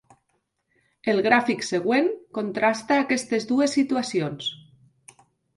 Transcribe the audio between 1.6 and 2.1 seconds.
següent